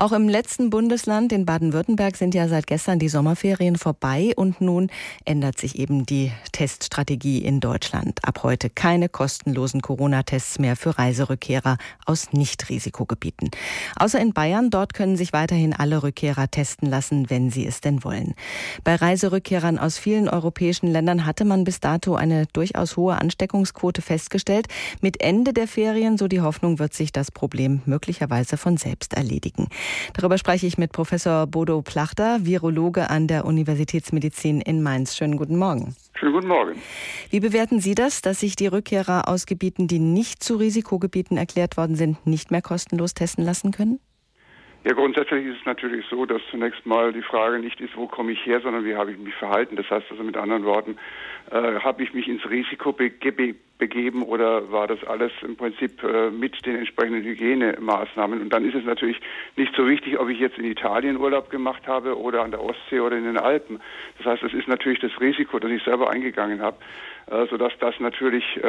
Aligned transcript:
Auch 0.00 0.12
im 0.12 0.30
letzten 0.30 0.70
Bundesland, 0.70 1.30
in 1.30 1.44
Baden-Württemberg, 1.44 2.16
sind 2.16 2.34
ja 2.34 2.48
seit 2.48 2.66
gestern 2.66 2.98
die 2.98 3.10
Sommerferien 3.10 3.76
vorbei 3.76 4.32
und 4.34 4.62
nun 4.62 4.88
ändert 5.26 5.58
sich 5.58 5.78
eben 5.78 6.06
die 6.06 6.32
Teststrategie 6.52 7.40
in 7.44 7.60
Deutschland. 7.60 8.18
Ab 8.24 8.42
heute 8.42 8.70
keine 8.70 9.10
kostenlosen 9.10 9.82
Corona-Tests 9.82 10.58
mehr 10.58 10.76
für 10.76 10.96
Reiserückkehrer 10.98 11.76
aus 12.06 12.32
Nicht-Risikogebieten. 12.32 13.50
Außer 13.94 14.18
in 14.18 14.32
Bayern, 14.32 14.70
dort 14.70 14.94
können 14.94 15.18
sich 15.18 15.34
weiterhin 15.34 15.74
alle 15.74 16.02
Rückkehrer 16.02 16.50
testen 16.50 16.88
lassen, 16.88 17.28
wenn 17.28 17.50
sie 17.50 17.66
es 17.66 17.82
denn 17.82 18.02
wollen. 18.02 18.32
Bei 18.84 18.94
Reiserückkehrern 18.94 19.78
aus 19.78 19.98
vielen 19.98 20.30
europäischen 20.30 20.86
Ländern 20.86 21.26
hatte 21.26 21.44
man 21.44 21.64
bis 21.64 21.78
dato 21.78 22.14
eine 22.14 22.46
durchaus 22.46 22.96
hohe 22.96 23.20
Ansteckungsquote 23.20 24.00
festgestellt. 24.00 24.66
Mit 25.02 25.20
Ende 25.20 25.52
der 25.52 25.68
Ferien, 25.68 26.16
so 26.16 26.26
die 26.26 26.40
Hoffnung, 26.40 26.78
wird 26.78 26.94
sich 26.94 27.12
das 27.12 27.30
Problem 27.30 27.82
möglicherweise 27.84 28.56
von 28.56 28.78
selbst 28.78 29.12
erledigen. 29.12 29.68
Darüber 30.14 30.38
spreche 30.38 30.66
ich 30.66 30.78
mit 30.78 30.92
Professor 30.92 31.46
Bodo 31.46 31.82
Plachter, 31.82 32.38
Virologe 32.44 33.10
an 33.10 33.26
der 33.26 33.44
Universitätsmedizin 33.44 34.60
in 34.60 34.82
Mainz. 34.82 35.16
Schönen 35.16 35.36
guten 35.36 35.56
Morgen. 35.56 35.94
Schönen 36.14 36.32
guten 36.32 36.48
Morgen. 36.48 36.82
Wie 37.30 37.40
bewerten 37.40 37.80
Sie 37.80 37.94
das, 37.94 38.22
dass 38.22 38.40
sich 38.40 38.56
die 38.56 38.66
Rückkehrer 38.66 39.28
aus 39.28 39.46
Gebieten, 39.46 39.88
die 39.88 39.98
nicht 39.98 40.42
zu 40.42 40.56
Risikogebieten 40.56 41.36
erklärt 41.36 41.76
worden 41.76 41.96
sind, 41.96 42.26
nicht 42.26 42.50
mehr 42.50 42.62
kostenlos 42.62 43.14
testen 43.14 43.44
lassen 43.44 43.70
können? 43.70 44.00
Ja, 44.84 44.94
grundsätzlich 44.94 45.44
ist 45.44 45.58
es 45.60 45.66
natürlich 45.66 46.06
so, 46.08 46.24
dass 46.24 46.40
zunächst 46.50 46.86
mal 46.86 47.12
die 47.12 47.22
Frage 47.22 47.58
nicht 47.58 47.80
ist, 47.80 47.96
wo 47.96 48.06
komme 48.06 48.32
ich 48.32 48.46
her, 48.46 48.60
sondern 48.62 48.84
wie 48.84 48.96
habe 48.96 49.12
ich 49.12 49.18
mich 49.18 49.34
verhalten. 49.34 49.76
Das 49.76 49.88
heißt 49.90 50.06
also 50.10 50.22
mit 50.22 50.38
anderen 50.38 50.64
Worten, 50.64 50.96
äh, 51.50 51.80
habe 51.80 52.02
ich 52.02 52.14
mich 52.14 52.28
ins 52.28 52.48
Risiko 52.48 52.92
be 52.92 53.10
begeben 53.80 54.22
oder 54.22 54.70
war 54.70 54.86
das 54.86 55.02
alles 55.04 55.32
im 55.42 55.56
Prinzip 55.56 56.02
äh, 56.04 56.30
mit 56.30 56.64
den 56.64 56.76
entsprechenden 56.76 57.24
Hygienemaßnahmen? 57.24 58.40
Und 58.40 58.50
dann 58.50 58.64
ist 58.64 58.76
es 58.76 58.84
natürlich 58.84 59.20
nicht 59.56 59.74
so 59.74 59.88
wichtig, 59.88 60.20
ob 60.20 60.28
ich 60.28 60.38
jetzt 60.38 60.58
in 60.58 60.64
Italien 60.64 61.16
Urlaub 61.16 61.50
gemacht 61.50 61.86
habe 61.88 62.16
oder 62.16 62.42
an 62.42 62.52
der 62.52 62.62
Ostsee 62.62 63.00
oder 63.00 63.16
in 63.16 63.24
den 63.24 63.38
Alpen. 63.38 63.80
Das 64.18 64.26
heißt, 64.26 64.44
es 64.44 64.54
ist 64.54 64.68
natürlich 64.68 65.00
das 65.00 65.20
Risiko, 65.20 65.58
das 65.58 65.72
ich 65.72 65.82
selber 65.82 66.10
eingegangen 66.10 66.62
habe. 66.62 66.76
Äh, 67.30 67.46
sodass 67.48 67.72
das 67.78 67.94
natürlich 68.00 68.44
äh, 68.56 68.66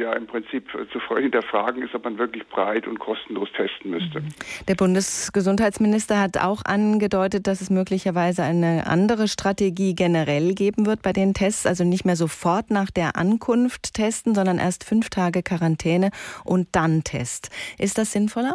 ja 0.00 0.14
im 0.14 0.26
Prinzip 0.26 0.66
zu 0.90 1.16
hinterfragen 1.16 1.80
ist, 1.80 1.94
ob 1.94 2.02
man 2.02 2.18
wirklich 2.18 2.44
breit 2.48 2.88
und 2.88 2.98
kostenlos 2.98 3.48
testen 3.56 3.92
müsste. 3.92 4.20
Der 4.66 4.74
Bundesgesundheitsminister 4.74 6.20
hat 6.20 6.36
auch 6.38 6.64
angedeutet, 6.64 7.46
dass 7.46 7.60
es 7.60 7.70
möglicherweise 7.70 8.42
eine 8.42 8.88
andere 8.88 9.28
Strategie 9.28 9.94
generell 9.94 10.54
geben 10.54 10.86
wird 10.86 11.02
bei 11.02 11.12
den 11.12 11.34
Tests, 11.34 11.66
also 11.66 11.84
nicht 11.84 12.04
mehr 12.04 12.16
sofort 12.16 12.72
nach 12.72 12.90
der 12.90 13.14
Ankunft 13.14 13.94
testen, 13.94 14.33
sondern 14.34 14.58
erst 14.58 14.84
fünf 14.84 15.10
Tage 15.10 15.42
Quarantäne 15.42 16.10
und 16.44 16.68
dann 16.72 17.04
Test. 17.04 17.50
Ist 17.78 17.98
das 17.98 18.12
sinnvoller? 18.12 18.54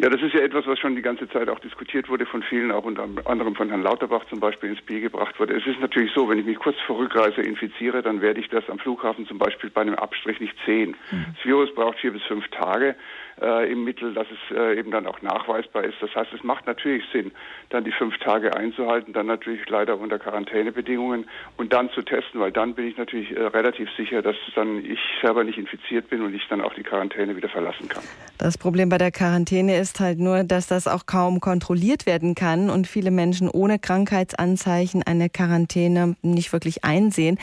Ja, 0.00 0.08
das 0.08 0.22
ist 0.22 0.32
ja 0.32 0.40
etwas, 0.40 0.64
was 0.68 0.78
schon 0.78 0.94
die 0.94 1.02
ganze 1.02 1.28
Zeit 1.28 1.48
auch 1.48 1.58
diskutiert 1.58 2.08
wurde 2.08 2.24
von 2.24 2.44
vielen, 2.44 2.70
auch 2.70 2.84
unter 2.84 3.08
anderem 3.24 3.56
von 3.56 3.68
Herrn 3.68 3.82
Lauterbach 3.82 4.24
zum 4.30 4.38
Beispiel 4.38 4.70
ins 4.70 4.78
Spiel 4.78 5.00
gebracht 5.00 5.40
wurde. 5.40 5.56
Es 5.56 5.66
ist 5.66 5.80
natürlich 5.80 6.12
so, 6.14 6.28
wenn 6.28 6.38
ich 6.38 6.46
mich 6.46 6.58
kurz 6.58 6.76
vor 6.86 6.98
Rückreise 6.98 7.40
infiziere, 7.40 8.00
dann 8.00 8.20
werde 8.20 8.38
ich 8.38 8.48
das 8.48 8.62
am 8.70 8.78
Flughafen 8.78 9.26
zum 9.26 9.38
Beispiel 9.38 9.70
bei 9.70 9.80
einem 9.80 9.96
Abstrich 9.96 10.38
nicht 10.38 10.54
sehen. 10.64 10.94
Mhm. 11.10 11.26
Das 11.34 11.44
Virus 11.44 11.74
braucht 11.74 11.98
vier 11.98 12.12
bis 12.12 12.22
fünf 12.22 12.46
Tage 12.48 12.94
äh, 13.40 13.70
im 13.70 13.84
Mittel, 13.84 14.14
dass 14.14 14.26
es 14.30 14.56
äh, 14.56 14.78
eben 14.78 14.90
dann 14.90 15.06
auch 15.06 15.22
nachweisbar 15.22 15.84
ist. 15.84 15.96
Das 16.00 16.14
heißt, 16.14 16.32
es 16.32 16.42
macht 16.42 16.66
natürlich 16.66 17.04
Sinn, 17.12 17.32
dann 17.70 17.84
die 17.84 17.92
fünf 17.92 18.18
Tage 18.18 18.56
einzuhalten, 18.56 19.12
dann 19.12 19.26
natürlich 19.26 19.68
leider 19.68 19.98
unter 19.98 20.18
Quarantänebedingungen 20.18 21.28
und 21.56 21.72
dann 21.72 21.90
zu 21.90 22.02
testen, 22.02 22.40
weil 22.40 22.52
dann 22.52 22.74
bin 22.74 22.86
ich 22.86 22.96
natürlich 22.96 23.30
äh, 23.36 23.42
relativ 23.42 23.88
sicher, 23.96 24.22
dass 24.22 24.36
dann 24.54 24.84
ich 24.84 25.00
selber 25.22 25.44
nicht 25.44 25.58
infiziert 25.58 26.08
bin 26.10 26.22
und 26.22 26.34
ich 26.34 26.46
dann 26.48 26.60
auch 26.60 26.74
die 26.74 26.82
Quarantäne 26.82 27.36
wieder 27.36 27.48
verlassen 27.48 27.88
kann. 27.88 28.02
Das 28.38 28.58
Problem 28.58 28.88
bei 28.88 28.98
der 28.98 29.10
Quarantäne 29.10 29.78
ist, 29.78 30.00
halt 30.00 30.18
nur, 30.18 30.44
dass 30.44 30.66
das 30.66 30.86
auch 30.86 31.06
kaum 31.06 31.40
kontrolliert 31.40 32.06
werden 32.06 32.34
kann 32.34 32.70
und 32.70 32.86
viele 32.86 33.10
Menschen 33.10 33.48
ohne 33.48 33.78
Krankheitsanzeichen 33.78 35.02
eine 35.02 35.28
Quarantäne 35.28 36.16
nicht 36.22 36.52
wirklich 36.52 36.84
einsehen. 36.84 37.38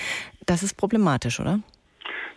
Das 0.46 0.64
ist 0.64 0.76
problematisch, 0.76 1.40
oder? 1.40 1.60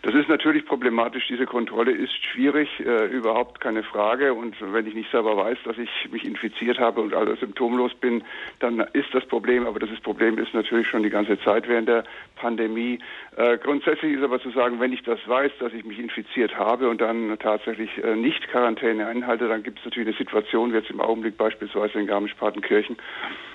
Das 0.03 0.15
ist 0.15 0.29
natürlich 0.29 0.65
problematisch. 0.65 1.27
Diese 1.29 1.45
Kontrolle 1.45 1.91
ist 1.91 2.15
schwierig, 2.25 2.69
äh, 2.79 3.07
überhaupt 3.07 3.61
keine 3.61 3.83
Frage. 3.83 4.33
Und 4.33 4.55
wenn 4.61 4.87
ich 4.87 4.95
nicht 4.95 5.11
selber 5.11 5.37
weiß, 5.37 5.59
dass 5.65 5.77
ich 5.77 5.91
mich 6.13 6.25
infiziert 6.25 6.79
habe 6.79 7.01
und 7.01 7.15
also 7.15 7.35
symptomlos 7.35 7.95
bin, 7.95 8.23
dann 8.61 8.79
ist 8.93 9.13
das 9.13 9.27
Problem. 9.27 9.67
Aber 9.67 9.81
das 9.81 9.91
Problem 10.01 10.39
ist 10.39 10.55
natürlich 10.55 10.87
schon 10.87 11.03
die 11.03 11.11
ganze 11.11 11.39
Zeit 11.41 11.69
während 11.69 11.89
der 11.89 12.05
Pandemie. 12.37 13.01
Äh, 13.37 13.59
grundsätzlich 13.59 14.13
ist 14.13 14.23
aber 14.23 14.41
zu 14.41 14.51
sagen, 14.51 14.79
wenn 14.79 14.93
ich 14.93 15.03
das 15.03 15.19
weiß, 15.27 15.51
dass 15.59 15.73
ich 15.73 15.85
mich 15.85 15.99
infiziert 15.99 16.57
habe 16.57 16.89
und 16.89 17.01
dann 17.01 17.37
tatsächlich 17.41 17.91
äh, 18.03 18.15
nicht 18.15 18.47
Quarantäne 18.49 19.05
einhalte, 19.09 19.49
dann 19.49 19.65
gibt 19.65 19.81
es 19.81 19.85
natürlich 19.85 20.11
eine 20.11 20.17
Situation, 20.17 20.73
wie 20.73 20.77
jetzt 20.77 20.91
im 20.91 21.01
Augenblick 21.01 21.37
beispielsweise 21.37 21.99
in 21.99 22.07
Garmisch-Partenkirchen, 22.07 22.97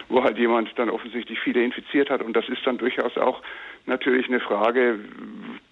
wo 0.10 0.22
halt 0.22 0.38
jemand 0.38 0.78
dann 0.78 0.90
offensichtlich 0.90 1.40
viele 1.40 1.64
infiziert 1.64 2.10
hat. 2.10 2.22
Und 2.22 2.36
das 2.36 2.50
ist 2.50 2.68
dann 2.68 2.78
durchaus 2.78 3.18
auch 3.18 3.42
natürlich 3.86 4.28
eine 4.28 4.40
Frage 4.40 5.00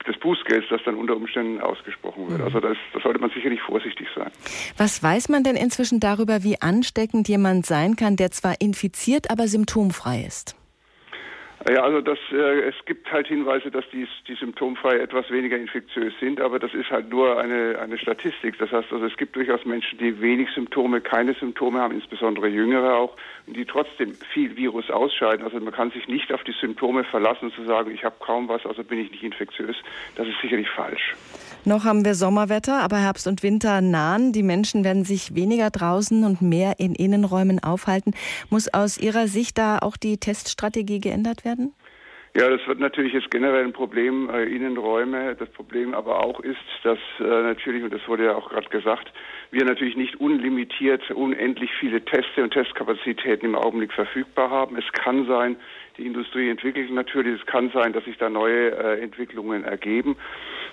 des 0.04 0.18
Bußgelds, 0.20 0.68
das 0.70 0.82
dann 0.86 0.96
unter 0.96 1.16
Umständen 1.16 1.60
ausgesprochen 1.62 2.30
wird. 2.30 2.40
Mhm. 2.40 2.46
Also 2.46 2.60
das, 2.60 2.78
das 2.94 3.04
sollte 3.04 3.20
man 3.20 3.30
sicherlich 3.32 3.62
vorsichtig 3.62 4.08
sein. 4.16 4.32
Was 4.78 5.02
weiß 5.02 5.30
man 5.30 5.44
denn 5.44 5.56
inzwischen 5.56 6.00
darüber, 6.00 6.44
wie 6.44 6.62
ansteckend 6.62 7.28
jemand 7.28 7.66
sein 7.66 7.96
kann, 7.96 8.16
der 8.16 8.32
zwar 8.32 8.56
infiziert, 8.60 9.30
aber 9.32 9.48
symptomfrei 9.48 10.24
ist? 10.28 10.56
Ja, 11.70 11.84
also 11.84 12.02
das, 12.02 12.18
äh, 12.32 12.70
es 12.70 12.76
gibt 12.86 13.12
halt 13.12 13.28
Hinweise, 13.28 13.70
dass 13.70 13.86
die, 13.92 14.08
die 14.28 14.34
symptomfrei 14.34 14.98
etwas 14.98 15.30
weniger 15.30 15.58
infektiös 15.58 16.14
sind, 16.20 16.42
aber 16.42 16.58
das 16.58 16.74
ist 16.74 16.90
halt 16.90 17.10
nur 17.10 17.40
eine, 17.40 17.78
eine 17.80 18.00
Statistik. 18.00 18.58
Das 18.58 18.72
heißt 18.72 18.92
also, 18.92 19.06
es 19.06 19.16
gibt 19.16 19.36
durchaus 19.36 19.64
Menschen, 19.66 20.00
die 20.00 20.20
wenig 20.22 20.50
Symptome, 20.56 21.02
keine 21.02 21.36
Symptome 21.36 21.80
haben, 21.80 21.94
insbesondere 21.94 22.48
Jüngere 22.48 22.96
auch, 22.96 23.16
die 23.46 23.66
trotzdem 23.66 24.16
viel 24.34 24.56
Virus 24.58 24.90
ausscheiden. 24.90 25.46
Also 25.46 25.60
man 25.60 25.74
kann 25.74 25.92
sich 25.92 26.08
nicht 26.08 26.34
auf 26.34 26.44
die 26.44 26.54
Symptome 26.54 27.04
verlassen 27.04 27.46
und 27.46 27.54
zu 27.54 27.66
sagen, 27.66 27.92
ich 27.92 28.04
habe 28.04 28.16
kaum 28.20 28.48
was, 28.48 28.66
also 28.66 28.84
bin 28.84 29.00
ich 29.00 29.12
nicht 29.12 29.24
infektiös. 29.24 29.76
Das 30.16 30.28
ist 30.28 30.42
sicherlich 30.42 30.70
falsch. 30.70 31.16
Noch 31.64 31.86
haben 31.86 32.04
wir 32.06 32.16
Sommerwetter, 32.16 32.82
aber 32.82 32.98
Herbst 32.98 33.28
und 33.28 33.44
Winter 33.44 33.82
nahen. 33.82 34.34
Die 34.34 34.42
Menschen 34.42 34.84
werden 34.84 35.06
sich 35.06 35.36
weniger 35.36 35.70
draußen 35.70 36.24
und 36.24 36.42
mehr 36.42 36.80
in 36.80 36.96
Innenräumen 36.96 37.62
aufhalten. 37.62 38.14
Muss 38.50 38.74
aus 38.74 38.98
Ihrer 38.98 39.28
Sicht 39.28 39.60
da 39.60 39.78
auch 39.78 39.96
die 39.96 40.18
Teststrategie 40.18 41.00
geändert 41.00 41.46
werden? 41.46 41.51
Ja, 42.34 42.50
das 42.50 42.66
wird 42.66 42.80
natürlich 42.80 43.12
jetzt 43.12 43.30
generell 43.30 43.66
ein 43.66 43.74
Problem, 43.74 44.30
äh, 44.30 44.44
Innenräume. 44.44 45.36
Das 45.36 45.50
Problem 45.50 45.94
aber 45.94 46.24
auch 46.24 46.40
ist, 46.40 46.58
dass 46.84 46.98
äh, 47.20 47.24
natürlich, 47.24 47.84
und 47.84 47.94
das 47.94 48.08
wurde 48.08 48.24
ja 48.26 48.36
auch 48.36 48.50
gerade 48.50 48.70
gesagt, 48.70 49.12
wir 49.52 49.66
natürlich 49.66 49.98
nicht 49.98 50.22
unlimitiert, 50.22 51.12
unendlich 51.12 51.72
viele 51.78 52.06
Teste 52.06 52.42
und 52.42 52.54
Testkapazitäten 52.54 53.50
im 53.50 53.56
Augenblick 53.56 53.92
verfügbar 53.92 54.50
haben. 54.50 54.78
Es 54.78 54.90
kann 54.94 55.28
sein, 55.28 55.58
die 55.98 56.06
Industrie 56.06 56.50
entwickelt 56.50 56.90
natürlich, 56.92 57.42
es 57.42 57.46
kann 57.48 57.70
sein, 57.74 57.92
dass 57.92 58.06
sich 58.06 58.18
da 58.18 58.30
neue 58.30 58.78
äh, 58.78 59.02
Entwicklungen 59.02 59.66
ergeben. 59.66 60.16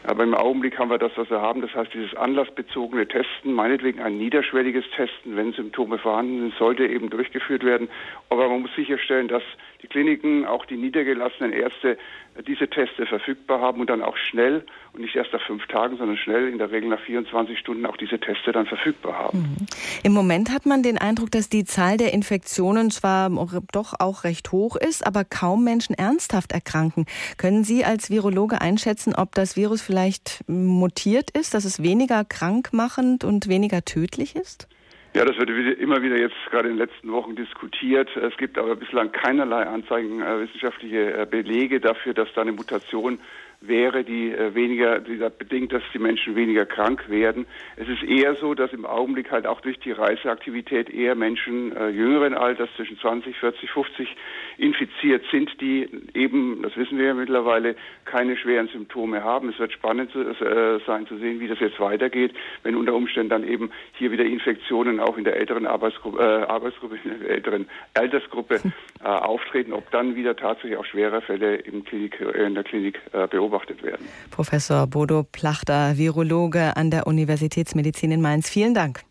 Aber 0.04 0.22
im 0.22 0.34
Augenblick 0.34 0.78
haben 0.78 0.90
wir 0.90 0.98
das, 0.98 1.12
was 1.16 1.28
wir 1.28 1.40
haben. 1.40 1.60
Das 1.60 1.74
heißt, 1.74 1.92
dieses 1.92 2.14
anlassbezogene 2.14 3.06
Testen, 3.06 3.52
meinetwegen 3.52 4.00
ein 4.00 4.16
niederschwelliges 4.16 4.84
Testen, 4.94 5.36
wenn 5.36 5.52
Symptome 5.52 5.98
vorhanden 5.98 6.40
sind, 6.40 6.54
sollte 6.54 6.86
eben 6.86 7.10
durchgeführt 7.10 7.64
werden. 7.64 7.88
Aber 8.30 8.48
man 8.48 8.62
muss 8.62 8.74
sicherstellen, 8.76 9.28
dass 9.28 9.42
die 9.82 9.88
Kliniken, 9.88 10.44
auch 10.44 10.66
die 10.66 10.76
niedergelassenen 10.76 11.52
Ärzte, 11.52 11.98
diese 12.46 12.68
Teste 12.68 13.06
verfügbar 13.06 13.60
haben 13.60 13.80
und 13.80 13.90
dann 13.90 14.02
auch 14.02 14.16
schnell 14.16 14.64
und 14.92 15.00
nicht 15.00 15.16
erst 15.16 15.32
nach 15.32 15.44
fünf 15.46 15.66
Tagen, 15.66 15.96
sondern 15.96 16.16
schnell, 16.16 16.48
in 16.48 16.58
der 16.58 16.70
Regel 16.70 16.88
nach 16.88 17.00
24 17.00 17.58
Stunden, 17.58 17.86
auch 17.86 17.96
diese 17.96 18.18
Teste 18.18 18.52
dann 18.52 18.66
verfügbar 18.66 19.18
haben. 19.18 19.38
Mhm. 19.38 19.66
Im 20.02 20.12
Moment 20.12 20.52
hat 20.52 20.66
man 20.66 20.82
den 20.82 20.98
Eindruck, 20.98 21.30
dass 21.30 21.48
die 21.48 21.64
Zahl 21.64 21.96
der 21.96 22.12
Infektionen 22.12 22.90
zwar 22.90 23.30
doch 23.72 23.94
auch 23.98 24.24
recht 24.24 24.52
hoch 24.52 24.76
ist, 24.76 25.06
aber 25.06 25.24
kaum 25.24 25.64
Menschen 25.64 25.94
ernsthaft 25.94 26.52
erkranken. 26.52 27.06
Können 27.36 27.64
Sie 27.64 27.84
als 27.84 28.10
Virologe 28.10 28.60
einschätzen, 28.60 29.14
ob 29.14 29.34
das 29.34 29.56
Virus 29.56 29.82
vielleicht 29.82 30.44
mutiert 30.46 31.30
ist, 31.30 31.54
dass 31.54 31.64
es 31.64 31.82
weniger 31.82 32.24
krankmachend 32.24 33.24
und 33.24 33.48
weniger 33.48 33.84
tödlich 33.84 34.36
ist? 34.36 34.68
Ja, 35.14 35.24
das 35.24 35.36
wird 35.38 35.48
immer 35.80 36.02
wieder 36.02 36.18
jetzt 36.18 36.36
gerade 36.50 36.68
in 36.68 36.76
den 36.76 36.86
letzten 36.86 37.10
Wochen 37.10 37.34
diskutiert. 37.34 38.14
Es 38.16 38.36
gibt 38.36 38.58
aber 38.58 38.76
bislang 38.76 39.10
keinerlei 39.10 39.64
Anzeigen, 39.64 40.20
äh, 40.20 40.40
wissenschaftliche 40.40 41.22
äh, 41.22 41.26
Belege 41.26 41.80
dafür, 41.80 42.12
dass 42.12 42.28
da 42.34 42.42
eine 42.42 42.52
Mutation 42.52 43.18
wäre, 43.60 44.04
die 44.04 44.30
äh, 44.30 44.54
weniger, 44.54 45.00
die 45.00 45.16
bedingt, 45.36 45.72
dass 45.72 45.82
die 45.92 45.98
Menschen 45.98 46.36
weniger 46.36 46.64
krank 46.64 47.08
werden. 47.08 47.46
Es 47.76 47.88
ist 47.88 48.04
eher 48.04 48.36
so, 48.36 48.54
dass 48.54 48.72
im 48.72 48.86
Augenblick 48.86 49.32
halt 49.32 49.46
auch 49.46 49.60
durch 49.60 49.78
die 49.80 49.90
Reiseaktivität 49.90 50.88
eher 50.90 51.16
Menschen 51.16 51.76
äh, 51.76 51.88
jüngeren 51.88 52.34
Alters 52.34 52.68
zwischen 52.76 52.98
20, 52.98 53.36
40, 53.36 53.70
50 53.70 54.16
infiziert 54.58 55.24
sind, 55.32 55.60
die 55.60 55.88
eben, 56.14 56.62
das 56.62 56.76
wissen 56.76 56.98
wir 56.98 57.06
ja 57.06 57.14
mittlerweile, 57.14 57.74
keine 58.04 58.36
schweren 58.36 58.68
Symptome 58.68 59.24
haben. 59.24 59.48
Es 59.48 59.58
wird 59.58 59.72
spannend 59.72 60.12
zu, 60.12 60.20
äh, 60.20 60.78
sein 60.86 61.06
zu 61.08 61.18
sehen, 61.18 61.40
wie 61.40 61.48
das 61.48 61.58
jetzt 61.58 61.80
weitergeht, 61.80 62.34
wenn 62.62 62.76
unter 62.76 62.94
Umständen 62.94 63.30
dann 63.30 63.46
eben 63.46 63.70
hier 63.94 64.12
wieder 64.12 64.24
Infektionen 64.24 65.00
auch 65.00 65.18
in 65.18 65.24
der 65.24 65.36
älteren 65.36 65.66
Arbeitsgruppe, 65.66 66.22
äh, 66.22 66.46
Arbeitsgruppe 66.46 66.98
in 67.02 67.20
der 67.20 67.30
älteren 67.30 67.68
Altersgruppe 67.94 68.60
äh, 69.04 69.04
auftreten, 69.04 69.72
ob 69.72 69.90
dann 69.90 70.14
wieder 70.14 70.36
tatsächlich 70.36 70.78
auch 70.78 70.84
schwere 70.84 71.20
Fälle 71.22 71.56
im 71.56 71.84
Klinik, 71.84 72.20
äh, 72.20 72.46
in 72.46 72.54
der 72.54 72.62
Klinik 72.62 73.00
äh, 73.12 73.26
beobachtet 73.26 73.47
beobachtet 73.48 73.82
werden. 73.82 74.06
Professor 74.30 74.86
Bodo 74.86 75.24
Plachter, 75.24 75.96
Virologe 75.96 76.76
an 76.76 76.90
der 76.90 77.06
Universitätsmedizin 77.06 78.10
in 78.10 78.20
Mainz. 78.20 78.48
Vielen 78.48 78.74
Dank. 78.74 79.02